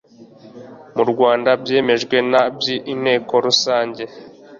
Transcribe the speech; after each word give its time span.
mu 0.95 1.03
rwanda 1.11 1.49
byemejwe 1.61 2.17
na 2.31 2.43
by 2.55 2.67
inteko 2.93 3.33
rusange 3.45 4.03